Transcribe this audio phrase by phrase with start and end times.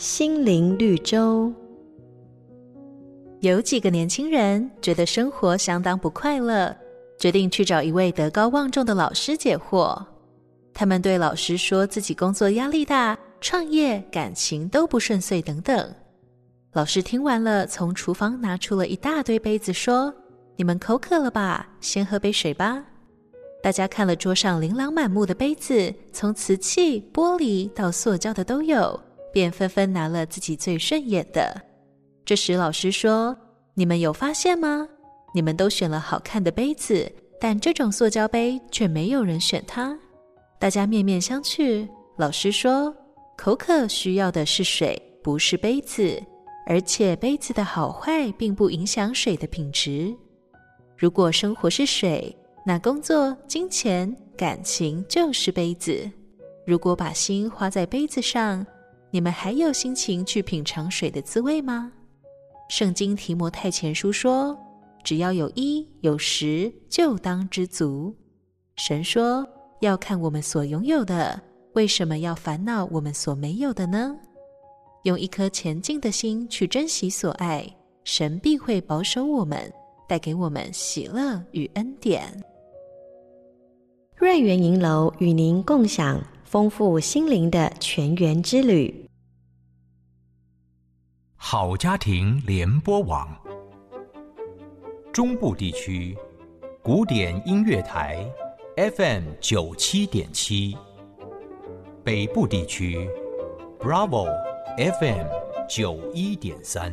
[0.00, 1.52] 心灵绿洲。
[3.40, 6.74] 有几个年轻人觉得生活相当不快乐，
[7.18, 10.02] 决定去找一位德高望重的老师解惑。
[10.72, 15.94] 他们对老师说自己工作压力大，创业、感情都不顺遂等等。
[16.72, 20.14] 老师听完了，从厨房拿出了一大堆杯子，说
[20.56, 21.68] ：“你们口渴了吧？
[21.82, 22.82] 先喝杯水吧。”
[23.62, 28.98] 大家看了桌上琳琅满目的杯子，从瓷器、玻璃到塑胶的都有。
[29.32, 31.60] 便纷纷拿了自己最顺眼的。
[32.24, 33.36] 这时老师说
[33.74, 34.88] ：“你们有发现吗？
[35.34, 37.10] 你们都选了好看的杯子，
[37.40, 39.98] 但这种塑胶杯却没有人选它。”
[40.58, 41.88] 大家面面相觑。
[42.16, 42.94] 老师说
[43.36, 46.22] ：“口渴需要的是水，不是杯子。
[46.66, 50.14] 而且杯子的好坏并不影响水的品质。
[50.96, 56.08] 如果生活是水，那工作、金钱、感情就是杯子。
[56.66, 58.64] 如果把心花在杯子上，
[59.10, 61.92] 你们还有心情去品尝水的滋味吗？
[62.68, 64.56] 圣经提摩太前书说
[65.02, 68.14] ：“只要有衣有食，就当知足。”
[68.76, 69.46] 神说
[69.82, 71.40] ：“要看我们所拥有的，
[71.72, 74.16] 为什么要烦恼我们所没有的呢？”
[75.04, 77.66] 用一颗前进的心去珍惜所爱，
[78.04, 79.72] 神必会保守我们，
[80.06, 82.40] 带给我们喜乐与恩典。
[84.14, 86.22] 瑞园银楼与您共享。
[86.50, 89.08] 丰富心灵的全员之旅。
[91.36, 93.28] 好家庭联播网，
[95.12, 96.18] 中部地区
[96.82, 98.28] 古典音乐台
[98.96, 100.76] FM 九七点七，
[102.02, 103.08] 北部地区
[103.78, 104.26] Bravo
[104.76, 105.28] FM
[105.68, 106.92] 九一点三。